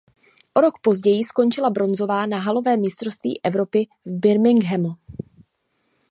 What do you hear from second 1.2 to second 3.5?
skončila bronzová na halovém mistrovství